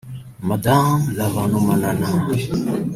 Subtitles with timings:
[0.45, 0.77] Mme
[1.17, 2.07] Ravalomanana